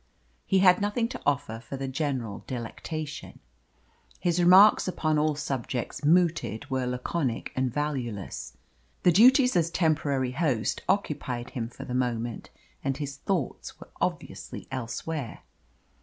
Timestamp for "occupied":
10.89-11.51